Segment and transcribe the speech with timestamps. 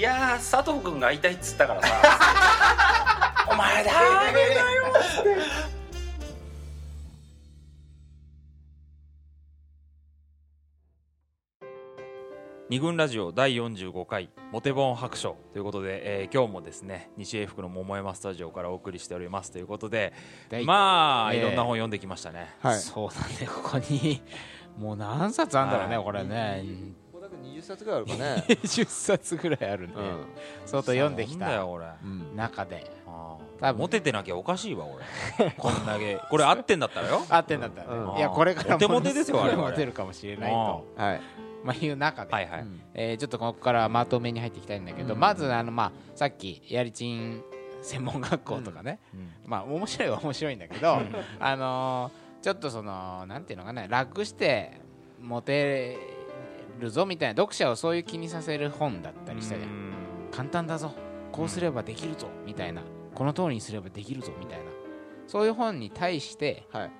[0.00, 1.88] いやー佐藤君が会いたいっつったからさ。
[3.52, 3.90] お前ダ
[4.32, 4.60] メだ。
[4.72, 4.84] よ
[12.70, 20.14] 二軍ラジオ第45回モテボン白書ということで、えー今日もですね西英福の桃山スタジオからお送りしておりますということで
[20.48, 22.56] でまあ、えーいろんな本読んできましたね。
[22.62, 22.78] はい。
[22.78, 24.22] そうだねここに
[24.78, 26.04] もう何冊あんだろうね、はい。
[26.06, 26.64] これね。
[26.64, 27.09] ここだけ
[27.60, 28.44] 20冊ぐらいあるかね。
[28.48, 29.94] 10冊ぐらいあるね、
[30.66, 31.46] 相当読んできた
[32.34, 32.90] 中で。
[33.06, 33.76] あ多分。
[33.76, 35.50] ーモテてなきゃおかしいわ俺。
[35.58, 36.20] こんだけ。
[36.30, 37.24] これ合ってんだったらよ。
[37.28, 38.16] 合ってんだったらね、うん。
[38.16, 41.20] いやこれからモテモテですよもの我々モテるかもしれないとはい。
[41.62, 42.80] まあいう中で、はいはい、うん。
[42.94, 45.20] えーちょっとここからまとめに入っていきたいんだけど、うん。
[45.20, 47.42] まずあの、まあ、さっきやりちん
[47.82, 49.32] 専門学校とかね、うん。
[49.44, 50.98] まあ面白いは面白いんだけど
[51.38, 54.80] あのーちょっとそのなんていうのかな楽して
[55.20, 55.98] モテ
[56.80, 59.70] るぞみたいな読者をそういう気にさせる本だったりしたじゃん。
[59.70, 59.92] うん。
[60.30, 60.92] 簡単だぞ。
[61.32, 62.28] こうすればできるぞ。
[62.44, 62.82] みたいな。
[63.14, 64.64] この通りにすればできるぞみたいな。
[65.26, 66.90] そういう本に対してはい。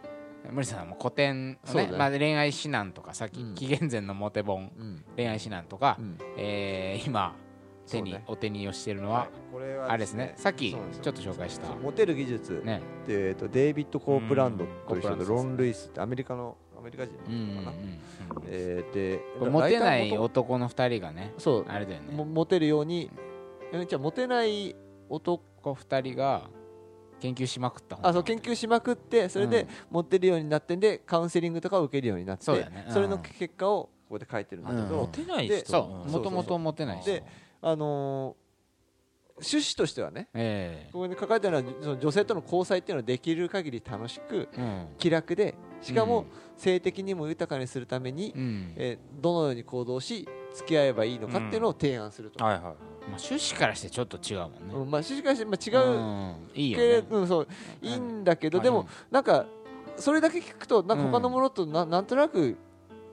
[0.53, 1.99] 森さんも古典そうだね。
[1.99, 3.55] まあ、恋愛指南とかさっきうん。
[3.55, 5.05] 紀元前のモテ本うん。
[5.17, 6.19] 恋愛指南とか、うん。
[6.37, 7.35] えー今
[7.91, 8.25] 手に、そうね。
[8.29, 10.35] お手にをしてるのは、これはあれですね。
[10.37, 11.05] さっきちそうなんですよ。
[11.09, 11.75] ょっと紹介した。
[11.75, 14.87] モテる技術ねでえっとデイビッド・コープランドという人うん。
[14.87, 18.01] コープランドでロン・ルイスってアメリカのアメリカ人うんうんの人かなうん。
[18.47, 21.67] えーでモテない男の二人がねそう。
[21.69, 22.15] あれだよね。
[22.15, 23.11] もモテるように
[23.73, 24.75] えじゃあモテない
[25.09, 26.49] 男こう二人が
[27.21, 29.69] 研究しまくった本あそう研究しまくってそれでうん。
[29.91, 32.85] モテるようになってんでカウンセリングとかを受けるようになってそうだよね。
[32.89, 32.93] うん。
[32.95, 34.89] それの結果をここで書いてるんだけうん。
[34.89, 37.23] どモテないで人もともとモテないしで
[37.63, 38.50] あのー
[39.41, 44.87] 趣旨としてはねえここに書かれてあるのはその女性との交際っていうのはできる限り楽しくえうん。
[44.99, 46.27] 気楽でしかもうん。
[46.57, 48.73] 性的にも豊かにするために、うん。
[48.77, 52.75] えーどのように行動し付き合えばいいのかっていうのを提案すると、はいはいまあ、
[53.07, 55.89] 趣旨からしてちょっと違うもんね、うんまあ、しかし、まあ、違う。
[55.89, 56.35] うん。
[56.55, 57.05] いいよね。
[57.11, 57.49] うん、そう。
[57.83, 57.93] い。
[57.93, 59.47] いんだけど、うんでもなんか
[59.97, 62.57] それだけ聞くとなんか他のものとな,、なんとなく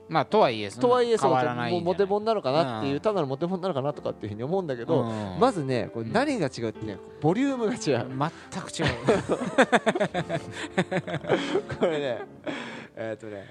[0.08, 3.00] まあとはいえとはいえそうもうモテ本なのかなっていう、うん。
[3.00, 5.38] ただのモテ本なのかなとかっていうふうに思うんだけど、うん。
[5.38, 8.08] まずねこれ何が違うってねボリュームが違う。
[8.08, 8.86] 全く違う。
[11.78, 12.18] これね
[12.96, 13.46] えっとね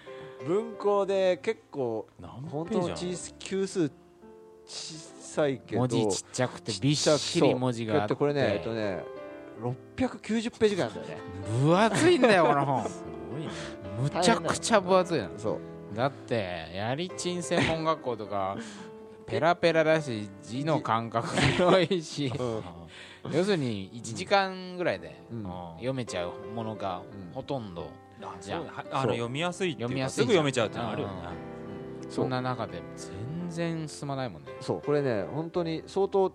[0.45, 2.89] 文庫で結構何本当の？
[2.95, 3.91] 小さ級数
[4.65, 8.15] 小さいけど文字ちっちゃくてびっしり文字があって。
[8.15, 9.03] これねえっとね
[9.61, 11.21] 690ページぐらいなんだよね。
[11.61, 12.85] 分厚いんだよこの本。
[12.87, 13.49] すごいね。
[14.01, 15.29] むちゃくちゃ分厚いの。
[15.37, 15.59] そう
[15.93, 18.57] だってやりちん専門学校とか
[19.25, 22.63] ペラペラだし字の感覚広いしうん。
[23.33, 25.43] 要するに1時間ぐらいでうん。
[25.75, 27.33] 読めちゃうものがうん。
[27.33, 27.89] ほとんど
[28.21, 28.61] あじゃ
[28.91, 29.05] あ。
[29.05, 31.13] の読みやすいっていうかすぐ読めちゃうってのあるよね。
[32.09, 34.51] そんな中で全然進まないもんね。
[34.61, 34.81] そう。
[34.81, 36.31] これね本当に相当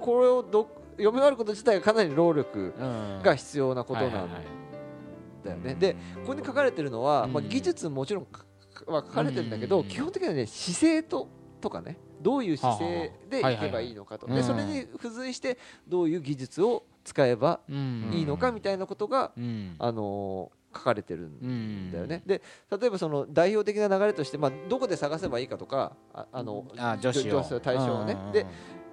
[0.00, 3.20] これをど読み終わること自体がかなり労力うん。
[3.22, 5.98] が必要なことなんだよね、でこ
[6.28, 7.32] こに書かれてるのは、うん。
[7.32, 8.44] まあ、技術ももちろんか
[8.86, 9.88] は書かれてるんだけど、うん。
[9.88, 11.28] 基本的にはね姿勢と
[11.60, 18.10] とかねどういう姿勢でいけばいいのかと、でそれに付随してどういう技術を使えばうん。
[18.12, 19.76] いいのかみたいなことが、うん。
[19.78, 22.42] あのー書かれてるうんんだよね、で
[22.78, 27.38] 例えばその代表的な流れとして、まあ、どこで探せばいいかとかああのあ女子を。
[27.38, 28.46] 女子の対象をね、で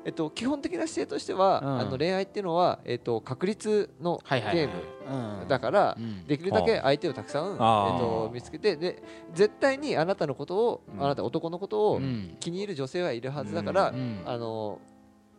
[0.06, 1.80] えっと、基本的な姿勢としては、うん。
[1.80, 4.68] あの恋愛っていうのは、えっと、確率のゲはいはいはい。
[4.68, 5.48] ームうん。
[5.48, 6.28] だから、うん。
[6.28, 9.02] できるだけ相手をたくさん、えっと、見つけてで
[9.34, 11.04] 絶対にあなたのことを、うん。
[11.04, 12.38] あなた男のことをうん。
[12.40, 14.22] 気に入る女性はいるはずだから、うん。
[14.26, 14.80] あの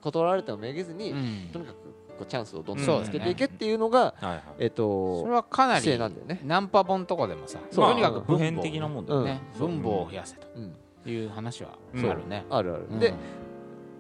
[0.03, 1.49] 断られてもめげずに、うん。
[1.53, 1.76] とにかく
[2.19, 4.15] こうチャンスをどんどん見つけていけっていうのが、
[4.59, 6.41] えっとそれはかなり姿勢なんだよね。
[6.44, 7.88] ナンパ本とかでもさそう。
[7.91, 10.75] とにかく普遍的なもんだようんねね分母を増やせとうん
[11.10, 12.00] いう話はう。
[12.00, 12.44] んあるね。
[12.50, 12.99] あるある、うん。
[12.99, 13.12] で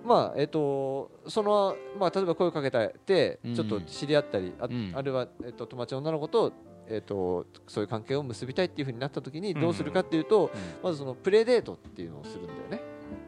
[0.06, 3.54] まあえっとそのまあ例えば声をかけてうん。
[3.54, 4.92] ちょっと知り合ったり、あうん。
[4.94, 6.52] あるいはえっと友達の女の子と
[6.88, 10.50] えっとそういう関係を結びたいっていうふうになった時にどうするかっていうと、
[10.82, 12.80] まずそのプレデートっていうのをするんだよね。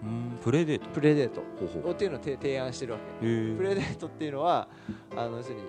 [0.02, 0.38] うん。
[0.42, 0.88] プレデート。
[0.90, 1.40] プレデート。
[1.90, 3.26] っていうのを提提案してるわけ。
[3.26, 4.68] プレデートっていうのは
[5.16, 5.62] あの要するに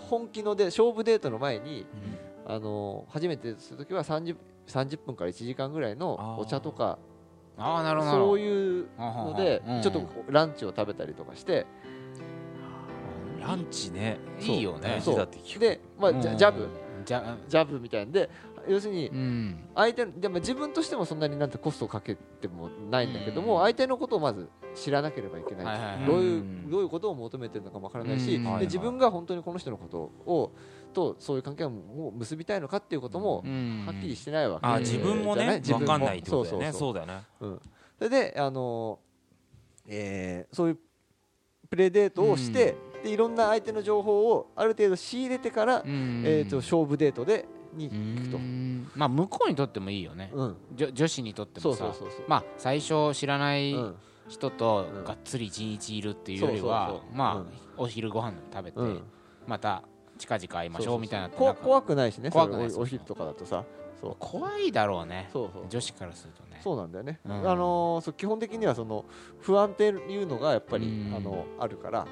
[0.00, 1.86] ほ本気ので勝負デートの前に
[2.46, 6.98] あの初めてする時は 30, 30分から1時間ぐらいのお茶とか
[7.56, 11.66] ああなるほどそういうのでうんちょっとランチを食べたりとかして。
[13.46, 15.02] ランチねいいよね
[15.58, 16.68] で、まあ、ジャジャブ。
[17.04, 18.30] ジャブみたいなんで
[18.66, 19.58] 要するにうん。
[19.74, 23.62] 相手でも自分としてもそんなになんてコストをかけてもないんだけどもうん。
[23.62, 26.70] 相手のことをまず知らなければいけないどういううん。
[26.70, 30.52] どういうことを求めてるのかもわからないしで自分が本当にこの人のことを
[30.94, 33.84] とそういう関係を結びたいのかっていうこともうん。
[33.86, 36.72] はっきりしてないわけあ自分もね自分かんないってことだよね。
[36.72, 37.22] そうだよね。
[37.38, 37.60] そう
[37.98, 40.78] それであのーえーそういう
[41.68, 46.22] プレデートをして、でいろんな相手の情報をある程度仕入れてから、うん。
[46.24, 48.90] えー、と勝負デートでにう行くと、ん。
[48.94, 50.30] まあ向こうにとってもいいよね。
[50.32, 51.92] うん、女女子にとってもさ。
[52.28, 53.96] まあ最初知らないうん
[54.28, 55.04] 人とうん。
[55.04, 59.02] がっつり一日いるっていうよりはまあお昼ご飯食べてうん、
[59.46, 59.82] また
[60.18, 61.28] 近々会いましょうみたいな。
[61.28, 63.64] こ怖くないしね怖くないおお昼とかだとさ。
[64.00, 64.16] そう。
[64.18, 65.28] 怖いだろうね。
[65.32, 65.64] そうそう。
[65.68, 66.60] 女子からするとね。
[66.62, 67.32] そうなんだよね、うん。
[67.32, 69.04] あのーそう基本的にはその
[69.40, 71.14] 不安っていうのがやっぱり、うん。
[71.14, 72.06] あのあるから、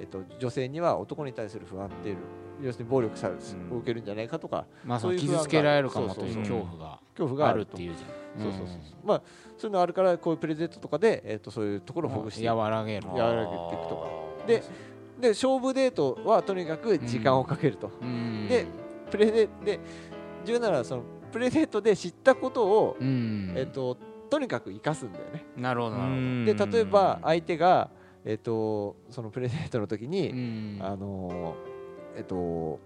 [0.00, 2.16] えっと、女性には男に対する不安っていう
[2.60, 3.72] 要するに暴力されうん。
[3.74, 8.28] を受けるんじゃないかとかまあそういう傷つけられるかもという恐怖が恐怖があるっていうじゃん。
[8.42, 9.06] そうそうそうそう。
[9.06, 9.22] まあ
[9.56, 13.08] そういうのあるからこういうプレゼントとかで、えっと、そういうところをほぐして和らげる。
[13.08, 14.46] 和らげていくとか。
[14.46, 14.62] で
[15.20, 18.46] で勝負デートはとにかく時間をかけると、うん。
[18.48, 18.66] で
[19.10, 19.80] プレデで
[20.44, 23.52] 重要なのはそのプレデートで知ったことを、うん。
[23.56, 23.96] えっと、
[24.30, 25.44] とにかく生かすんだよね。
[25.56, 27.90] なるほどで例えば相手が、
[28.24, 30.78] えっと、そのプレゼントの時に、うん。
[30.80, 32.78] あのーえっと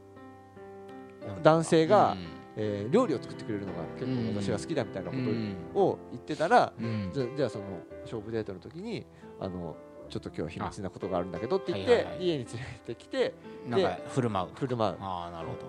[1.43, 2.17] 男性が、
[2.56, 4.34] えー料理を作ってくれるのが結うん。
[4.34, 5.56] 構私が好きだみたいなこうん。
[5.73, 6.73] とを言ってたら、
[7.37, 7.64] じゃあその
[8.02, 9.06] 勝負デートの時に
[9.40, 9.76] あの
[10.12, 12.26] ちょっと今日は秘密なことがあるんだけどって言って、はいはいはい。
[12.26, 13.35] 家に連れてきて
[13.67, 14.50] なんか振る舞う。
[14.55, 14.97] 振る舞う。
[15.00, 15.61] ああなるほど。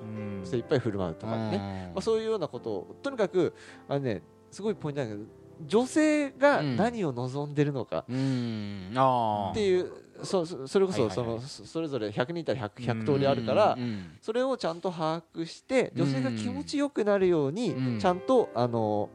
[0.41, 3.53] そしていっぱい振る舞うとかね、まあ、そういうようなことをとにかく
[3.87, 5.21] あのねすごいポイントだけど
[5.65, 8.93] 女性が何を望んでるのかうん。
[9.51, 9.91] っていう、
[10.23, 11.35] そそそれこそそはいはいはい。
[11.37, 14.17] のそそれぞれ100人いたら 100, 100通りあるから、うん。
[14.19, 17.99] それをちゃんと把握して女性が気持ちよくなるようにうん。
[17.99, 19.09] ちゃんとあの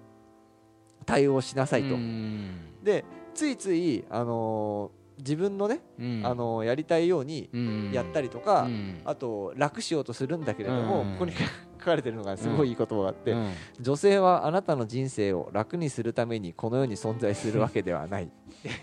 [1.04, 1.96] 対応しなさいと。
[1.96, 2.82] うん。
[2.82, 3.04] で
[3.34, 6.22] ついついあの自分のねうん。
[6.24, 7.90] あのやりたいようにうん。
[7.92, 9.00] やったりとか、うん。
[9.04, 11.12] あと楽しようとするんだけれども、うん。
[11.14, 11.32] ここに
[11.78, 13.52] 書かれてるのがすごいいい言葉があって、うん。
[13.80, 18.30] 女性はあなたの人生を楽にするためにこの世に存在するわけではない。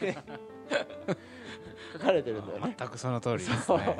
[1.93, 2.75] 書かれてるんだよね。
[2.77, 3.77] 全くその通りですそう。
[3.77, 3.97] ね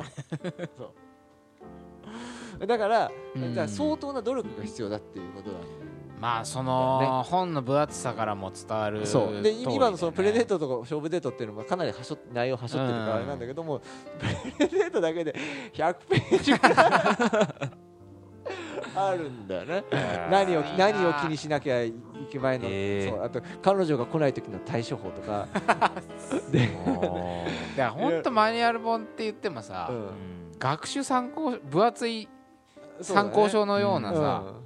[2.67, 3.67] だから,、うん。
[3.67, 5.73] 相当な努力が必要だっていうことなんだよ
[6.19, 9.41] まあその本の分厚さからも伝わるそう。
[9.41, 13.81] で今のそのプレデートとか勝負デートっていうのもかなりはしょ内容はしょってるからあれなんだけども、
[14.19, 14.25] プ
[14.59, 15.35] レデートだけで
[15.73, 16.53] 100ページ
[18.95, 19.83] あるんだよね
[20.31, 21.93] 何を何を気にしなきゃい
[22.31, 23.09] けないの、へー。
[23.09, 23.23] そう。
[23.23, 25.47] あと彼女が来ない時の対処法とか、
[26.49, 30.07] で、いや本当マニュアル本って言ってもさ、うん。
[30.57, 32.29] 学習参考分厚い
[33.01, 34.64] 参考書のようなさ、うん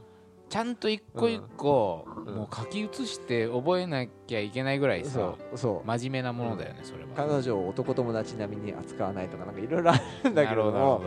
[0.50, 2.36] ちゃんと一個一個、うん。
[2.36, 5.88] もう書き写して覚えなきゃいけないぐらいさそうそう。
[5.88, 7.10] 真面目なものだよね、それは。
[7.16, 11.04] 彼女を男友達並みに扱わないとかなんかいろいろあるんだけども。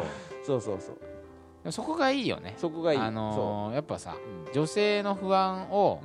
[0.47, 1.73] そうそうそう。
[1.73, 2.55] そこがいいよね。
[2.57, 4.17] そこがいい、あのーやっぱさ
[4.53, 6.01] 女性の不安を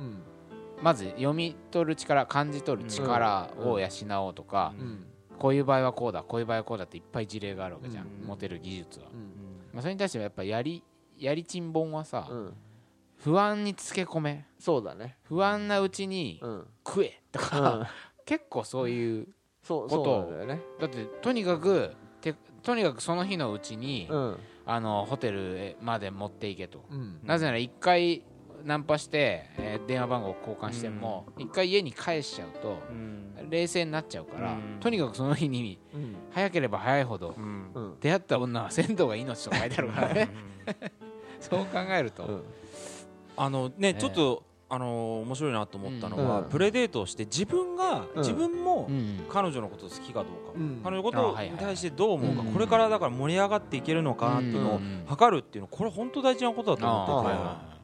[0.82, 3.88] まず読み取る力感じ取る力を養
[4.26, 5.04] おうとか、うん。
[5.38, 8.26] こういう場合はこうだこういう場合はこうだっていっぱい事例があるわけじゃん、うん。
[8.26, 9.20] 持てる技術は、うん。
[9.72, 10.82] まあ、それに対してはやっぱやり
[11.16, 12.54] やりちん本はさ、うん
[13.22, 14.46] 不安につけ込め。
[14.58, 15.16] そうだね。
[15.24, 16.66] 不安なうちにうん。
[16.86, 17.86] 食えとうか、ん。
[18.24, 19.28] 結構そういう
[19.62, 20.04] そうこと。
[20.04, 20.62] そうなんだよね。
[20.80, 24.36] だってとにかくてとにかくその日のうちに、うん。
[24.66, 27.20] あのホテルまで持っていけと、うん。
[27.24, 28.22] なぜなら1回
[28.64, 32.78] ナンパして、えー電話番号交換しても、1回家に返しちゃうと
[33.48, 34.76] 冷静になっちゃうから、うん。
[34.80, 36.16] とにかくその日にうん。
[36.32, 37.34] 早ければ早いほど
[38.00, 40.28] 出会った女は鮮度が命と書いてあるからね。
[41.40, 42.42] そう考えると、うん
[43.38, 46.48] あのねえちょっとあの面白いなと思ったのはうん。
[46.50, 48.18] プレデートをして自分がうん。
[48.18, 49.24] 自分もうん。
[49.30, 50.80] 彼女のこと好きかどうかうん。
[50.84, 52.52] 彼女のことに対してどう思うかうん。
[52.52, 55.04] これからだから盛り上がっていけるのかなっていうのをうん。
[55.06, 57.77] 測るっていうのこれ本当大事なことだとあ思ってて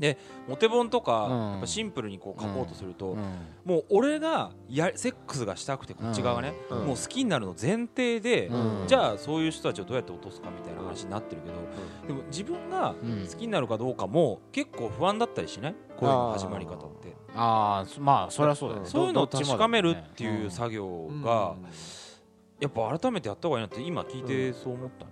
[0.00, 1.50] ーはいはモテ本とかうん。
[1.52, 3.18] やっぱシンプルにこう書こうとするというん。
[3.64, 6.78] もう俺がやセックスがしたくてこっち側がねうん。
[6.86, 8.86] もう好きになるの前提でうん。
[8.86, 11.54] じゃあそういう人たちをどうやって落とすかみたいな話になってるけど
[12.06, 13.26] でも自分がうん。
[13.26, 15.74] 好きになるかどうかも結構不安だったりしない？
[15.98, 17.16] こういうの始まり方って。
[17.34, 18.88] ああそまあそりゃそうだよね。
[18.88, 21.54] そういうのを確かめるっていう作業が
[22.58, 25.10] やっぱ改めてやった方がいいなって今聞いてそう思ったね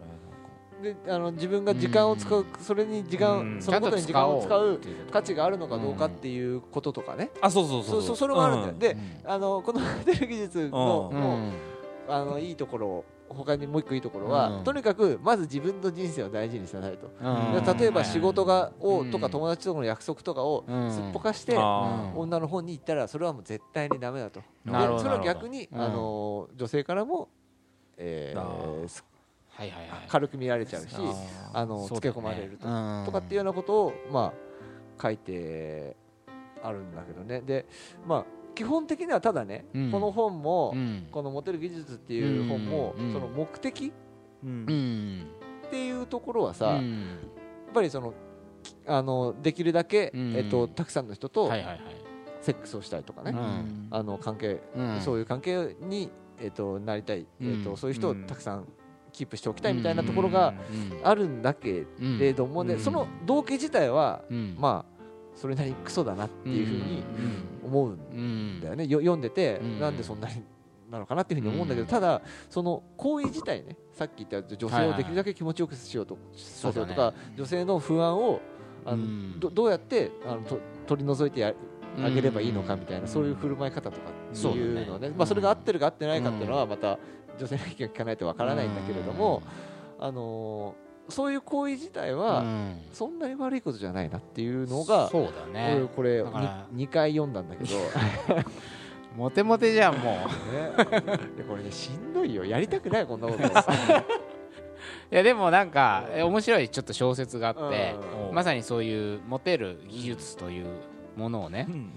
[0.83, 3.63] であの自分が時間を使うそれに時間うん。
[3.63, 4.81] そのことに時間を使う
[5.11, 7.31] 価値があるのかどうかっていうこととかね。
[7.41, 8.03] あそうそうそうそう。
[8.03, 8.75] そうそれもあるんだよ。
[8.77, 8.93] うで
[9.25, 11.21] うんあのこのモデル技術のうん。
[11.21, 11.37] も
[12.09, 14.65] うあのいいところ他にもう一個いいところは、うん。
[14.65, 17.11] とにかくまず自分の人生を大事にしなさいと、
[17.81, 19.11] 例えば仕事がを、うん。
[19.11, 20.93] とか友達との約束とかをうん。
[20.93, 24.41] すっぽかして、女の方に行ったらそれはもう絶対にダメだと。
[24.41, 25.81] でそれは逆に、うん。
[25.81, 27.29] あの女性からも、
[27.97, 29.03] えー
[29.59, 30.09] あーすはいはいはい。
[30.09, 30.89] 軽く見られちゃうし
[31.53, 33.03] あのつけ込まれるとうん。
[33.07, 34.33] とかっていうようなことを、ま
[34.99, 35.97] あ、書いて
[36.63, 37.41] あるんだけどね。
[37.41, 37.67] で、
[38.07, 39.91] まあ、基本的にはただね、うん。
[39.91, 41.07] この本も、うん。
[41.11, 43.93] この「モテる技術」っていう本も、うんその目的っ
[45.71, 47.19] ていうところはさ、やっうん
[47.75, 48.15] ぱりその
[48.63, 50.35] きあのできるだけ、うん。
[50.37, 51.81] えっと、たくさんの人とはいはいはい。
[52.41, 53.89] セックスをしたいとかね、うん。
[53.91, 55.01] あの関係、うん。
[55.01, 58.25] そういう関係に、えっと、なりたい、えっと、うんそういう人をうん。
[58.25, 58.67] たくさん
[59.17, 60.53] キープしておきたいみたいなところが
[61.03, 64.55] あるんだけうんれどもね、うんその動機自体は、うん。
[64.59, 64.97] まあ
[65.35, 67.05] それなりにクソだなっていうふうに
[67.65, 68.61] 思うんうん。
[68.61, 68.87] だよね。
[68.87, 69.81] よ読んでて、うん。
[69.81, 70.43] なんでそんなに
[70.91, 71.89] なのかなっていうふうに思うんだけど、うん。
[71.89, 72.21] ただ
[72.51, 78.41] その行為自体ねさっき言った女性をできるだけ気持ちよくしようと、させようとか、女性の不安を
[78.85, 79.41] あの、うん。
[79.41, 81.55] どどうやってあのと取り除いてや
[81.99, 83.09] あげればいいのかみたいな、うん。
[83.09, 86.99] そういう振る舞い方とかっていうのはねまあ、それが合ってるか合ってないかっていうのはまた
[87.39, 89.43] 女性の意見を聞かないとわからないんだけれども、
[89.99, 92.81] あのーそういう行為自体うはん。
[92.93, 97.71] そんなに悪いことじゃないなっていうのが、そうだ俺ねこれだから2回読んだんだけど。
[99.17, 100.53] モテモテじゃんもう。
[100.53, 100.85] ね、
[101.49, 102.45] これねしんどいよ。
[102.45, 103.39] やりたくないこんなこと。
[105.11, 107.95] いやでもなんかえ面白いちょっと小説があって
[108.29, 108.35] うん。
[108.35, 110.67] まさにそういうモテる技術という
[111.17, 111.91] ものをねうん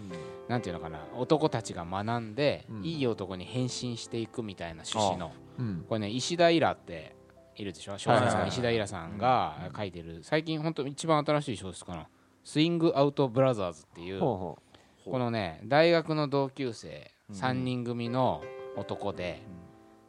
[0.49, 2.83] なんていうのかな男たちが学んでうん。
[2.83, 5.31] いい男に変身していくみたいな趣旨の。
[5.59, 5.85] うん。
[5.87, 7.15] これね石田イラって
[7.55, 7.99] いるでしょ？
[7.99, 10.21] 小説家石田イラさんが書いてる。
[10.23, 12.09] 最近本当一番新しい小説かな
[12.43, 14.57] スイングアウトブラザーズっていうこ
[15.05, 17.35] のね大学の同級生うん。
[17.35, 18.41] 3人組の
[18.75, 19.43] 男で、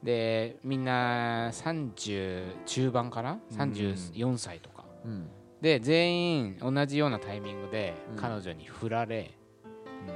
[0.02, 3.38] でみんな30中盤かな？
[3.50, 3.59] うん。
[3.59, 5.28] 34歳とか、う、うん。
[5.61, 8.16] で全員同じようなタイミングでうん。
[8.16, 9.39] 彼女に振られ、うん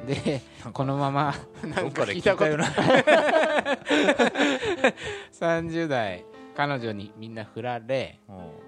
[0.07, 0.41] で
[0.73, 2.57] このままなんか聞いたこと。
[2.57, 2.65] な。
[5.33, 6.25] 30代
[6.57, 8.21] 彼女にみんな振られ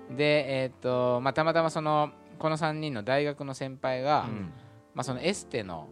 [0.09, 0.17] うん。
[0.17, 4.53] でえっ、とまあたまたまそのこの3人の大学の先輩が、うん。
[4.95, 5.89] まあ、そのエステの、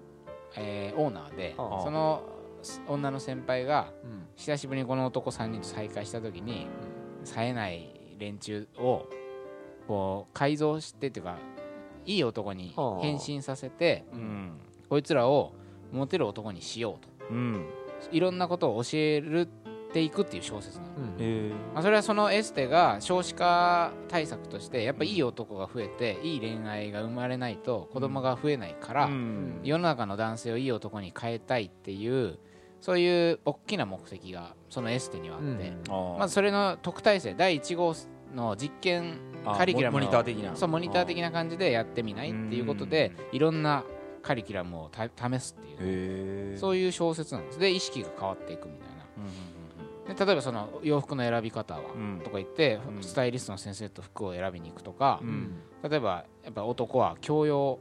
[0.56, 2.22] えーオーナーでその
[2.88, 4.26] 女の先輩がうん。
[4.36, 6.66] 久しぶりにこの男3人と再会した時に
[7.24, 9.06] 冴えない連中を
[9.86, 11.36] こう改造してっていうか
[12.06, 13.00] いい男にはあ。
[13.00, 15.52] 変身させてうんこいつらを
[15.92, 17.08] モテる男にしようと。
[17.30, 17.66] うん。
[18.12, 21.16] いろんなことを教えるっていくっていう小説なの、うん。
[21.18, 29.60] えまあ、それはそのエステが少子化対策としてやっぱいい男が増えていい恋愛が生まれないと子供が増えないから、うん。
[29.62, 32.38] 世の中の男性をいい男に変えたいっていう
[32.80, 36.18] そういう大きな目的がそのエステにはあって、うん。
[36.18, 37.94] まずそれの特待生第1号
[38.34, 40.56] の実験あカリキュラムモニター的な。
[40.56, 43.84] そうモニター的な感じでやってみないっていうことでいろんな
[44.24, 46.58] カリキュラムをた試すっていう。
[46.58, 47.58] そういう小説なんです。
[47.58, 49.04] で意識が変わっていくみたいな。
[50.14, 52.20] で例えばその洋服の選び方はうん。
[52.24, 53.02] とか言ってうん。
[53.02, 55.32] スタイリストの先生と服を選びに行くとかううん。
[55.32, 57.78] ん例えばやっぱ男は教養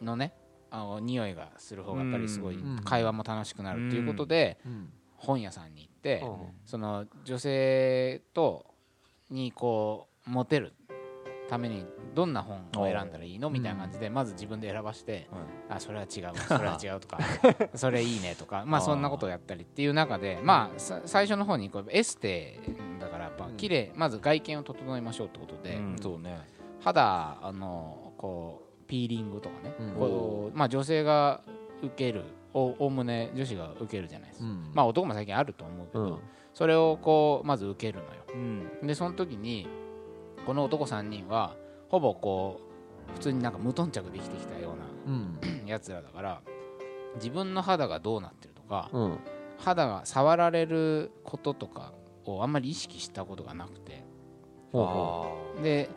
[0.00, 0.34] のね
[0.70, 2.80] あの匂いがする方がやっぱりすごいうん。
[2.84, 4.92] 会話も楽しくなるっていうことでうん。
[5.16, 6.36] 本屋さんに行ってうん。
[6.64, 8.66] その女性と
[9.30, 10.72] にこうモテる
[11.52, 15.28] ためにどんな本を選んだらいいのみたいな感じでまず自分で選ばして
[15.68, 17.18] あそれは違う それは違うとか
[17.76, 22.58] それいいねとかまあそんなことをやったりっていう中でまあさ最初の方にこうエステ
[22.98, 25.96] だからやっぱ綺麗まず外見を整えましょうってことでうん。
[26.00, 26.40] そうね。
[26.80, 29.94] 肌あのこうピーリングとかねうん。
[29.94, 31.42] こうまあ女性が
[31.82, 34.46] 受けるおおおむね女子が受けるじゃないですか。
[34.46, 34.70] うん。
[34.72, 36.18] まあ男も最近あると思うけどうん。
[36.54, 38.22] それをこうまず受けるのよ。
[38.32, 38.86] うん。
[38.86, 39.68] でその時に
[40.46, 41.56] この男3人は
[41.88, 42.60] ほぼこ
[43.10, 44.74] う普通になんか無頓着で生きてきたよ
[45.06, 45.38] ううん。
[45.64, 46.42] なやつらだから
[47.16, 49.18] 自分の肌がどうなってるとかうん。
[49.58, 51.92] 肌が触られることとか
[52.24, 54.04] をあんまり意識したことがなくて。
[55.62, 55.90] で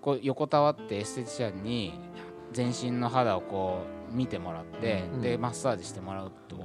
[0.00, 1.92] こう横たわってエステティシャンに
[2.52, 5.20] 全身の肌をこう見てもらって、うん。
[5.20, 6.56] でマッサージしてもらうと。
[6.56, 6.64] ーう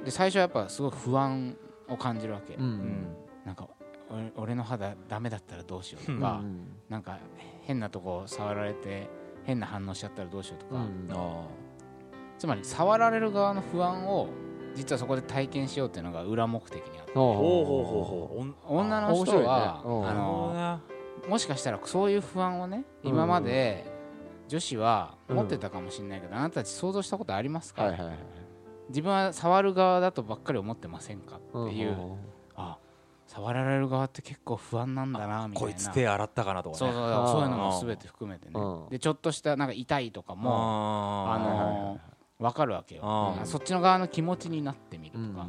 [0.00, 0.04] ん。
[0.04, 1.56] で最初はやっぱすごい不安
[1.88, 3.06] を感じるわけ、ううんん。
[3.44, 3.68] なんか
[4.10, 6.66] 俺俺の肌ダメだったらどうしようとうか、ん。
[6.88, 7.18] なんか
[7.62, 9.08] 変なとこ触られて
[9.44, 11.08] 変な反応しちゃったらどうしようとか、うん。
[11.10, 11.44] あ
[12.38, 14.28] つまり触られる側の不安を
[14.74, 17.12] 実はそこで体験しようっていうのが裏目的にあって。
[17.12, 17.32] ほう。
[17.32, 18.00] ーほうほうほ
[18.42, 18.78] うほう。
[18.78, 19.90] 女の人は、ね。
[19.90, 20.08] うん。
[20.08, 20.80] あの
[21.28, 23.10] もしかしたらそういう不安をねうん。
[23.10, 23.90] 今まで
[24.48, 28.16] 女子は持ってたかもしれないけど、あなたたち想像したことありますか、はいはいはい
[28.88, 31.94] 自分は触る側だとばっかり思ってませんかっていう、ん。
[31.94, 31.96] あ
[33.26, 35.68] 触られる側って結構不安なんだなみたいな。
[35.68, 36.78] こいつ手洗ったかなとかね。
[36.78, 38.52] そうそうあーそういうのも全て含めてね。
[38.54, 38.88] うん。
[38.88, 43.34] でちょっとしたなんか痛いとかもああのー分かるわけよ。
[43.44, 45.46] そっちの側の気持ちになってみるとか、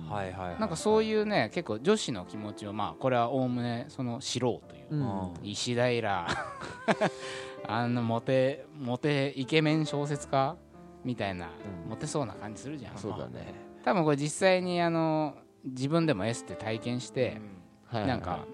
[0.58, 5.34] なんかそういうね結構女子の気持ちをまあこれはおおむねその知ろうという、うん。
[5.44, 6.28] 石平。
[7.68, 10.56] あのモテモテイケメン小説家
[11.04, 11.48] みたいな、
[11.84, 11.90] うん。
[11.90, 12.98] モテそうな感じするじゃん。
[12.98, 13.54] そうだね。
[13.84, 17.42] 多分これ実際にあの自分でもエステ体験して、
[17.88, 18.46] はいはいなんか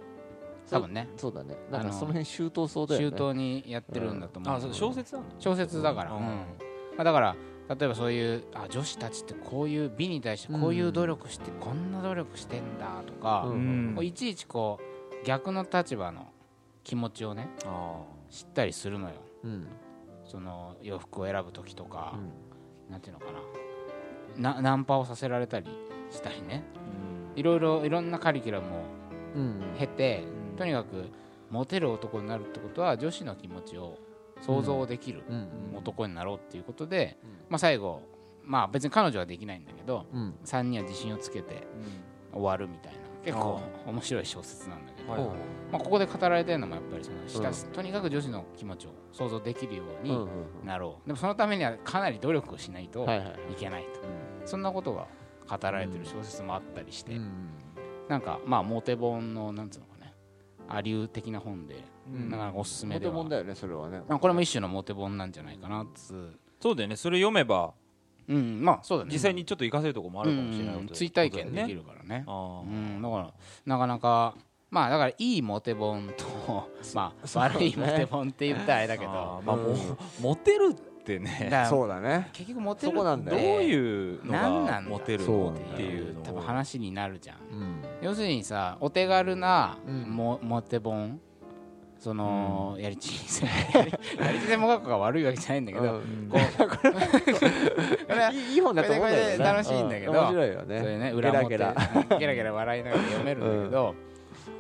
[0.70, 1.10] 多分ね。
[1.18, 1.56] そうだね。
[1.70, 3.08] なんあのかその辺周到そうだよね。
[3.10, 6.24] 周到にやってるんだと思う、あそう小説なの小説だから、ううん。
[6.24, 6.36] んま
[7.00, 7.36] あ、だから
[7.70, 13.94] 例えばそういうあ女子たちってこういう美に対してこういう努力して、こんな努力してんだとか、うん。
[13.96, 14.80] こういちいちこ
[15.22, 16.28] う逆の立場の
[16.84, 19.16] 気持ちをねあ知ったりするのよ。
[19.44, 19.68] うん。
[20.26, 22.92] その洋服を選ぶ時とかう、ん。
[22.92, 23.26] なんていうのか
[24.38, 24.54] な。
[24.56, 25.68] なナンパをさせられたり
[26.10, 26.64] したりね。
[27.36, 29.03] ーいろいろいろんなカリキュラムをうん
[29.78, 30.58] 経て、うん。
[30.58, 31.10] とにかく
[31.50, 33.98] モテる男になるってことは女子の気持ちを
[34.42, 35.48] 想像できるうん
[35.78, 38.02] 男になろうっていうことで、うんまあ、最後
[38.44, 40.36] まあ別に彼女はできないんだけどうん。
[40.46, 41.68] 3人は自信をつけて
[42.34, 45.30] 終わるみたいな結構面白い小説なんだけど、はいはい
[45.72, 47.74] まあ、ここで語られてるのもやっぱりその下、うん。
[47.74, 53.56] とにかく女子の気持ちを想像できるようにうんうんなろう、でもそのためにはかなり努力をしないとはいはいい。
[53.56, 54.00] けないと、
[54.46, 55.08] そんなことが
[55.48, 57.32] 語られてる小説もあったりして、うん
[58.10, 60.14] なんかまあモテ本のなんつうのかね。
[60.70, 62.30] アリュー的な本で、うん。
[62.30, 63.12] なかなかおすすめモでは。
[63.12, 64.02] テもんだよねそれはね。
[64.08, 67.74] まあこれも一種のモテ本なんじゃないかなっつうそうだよねそれ読めば
[68.28, 69.12] うんまあそうだね。
[69.14, 72.24] 実際にちょっと活かせるところもあるかもしれないうん追体験できるるからね。
[72.28, 73.34] あーうんだから
[73.66, 74.36] なかなか
[74.70, 76.26] まあだからいいモテ本と
[76.96, 79.78] まあ 悪いモテ本って言ったらあれだけあどーまあもう
[80.22, 81.68] モテるってね。
[81.70, 82.30] そうだね。
[82.32, 83.04] 結局モテる。
[83.04, 83.38] なんだよ。
[83.38, 85.54] どういうの何なんだがモテるの？
[85.54, 86.14] っていう。
[86.14, 87.38] のを多分話になるじゃん。
[87.38, 87.82] うん。
[88.02, 90.04] 要するにさお手軽なうん。
[90.10, 91.20] モ,、モテ本。
[92.00, 93.46] その、やりちせ
[94.20, 96.28] やりち専門学校が悪いわけじゃないんだけど、うん。
[96.30, 96.78] こうこ
[98.14, 101.74] れはいいいい本だと思うんだよ楽しいんだけどう面白いよそういうねね裏表ゲラ
[102.34, 102.52] ゲラ。
[102.54, 103.96] 笑いながら読めるんだけど、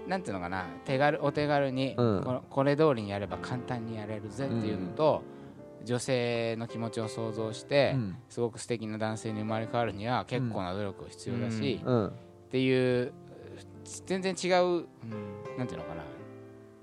[0.08, 0.68] なんていうのかな。
[0.86, 2.24] 手軽お手軽に、うん。
[2.24, 5.24] このこれ通りにやれば簡単にやれるぜっていうのと、
[5.84, 8.18] 女性の気持ちを想像して、うん。
[8.30, 12.14] すごく素敵な男性に生まれ変わるには結構な努力が必要だし、っうん。
[12.52, 13.14] ていう
[14.06, 14.86] 全然違ううん
[15.58, 16.04] なんていうのかな。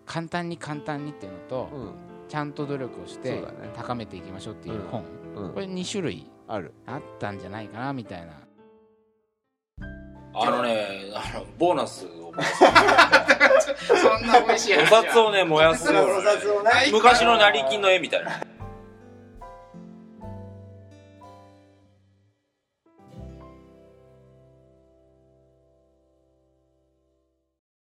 [0.07, 1.95] 簡単に簡単にっていうのと、うん。
[2.29, 3.43] ちゃんと努力をして
[3.75, 5.05] 高めていきましょうっていう本、
[5.37, 5.53] うん。
[5.53, 6.73] これ2種類ある。
[6.87, 8.33] あったんじゃないかなみたいな。
[10.33, 12.33] あのね、あの、ボーナスを、
[14.01, 15.89] そんな美味しいお札をね、燃やす。
[15.91, 16.71] をね。
[16.93, 18.41] 昔の成金の絵みたいな。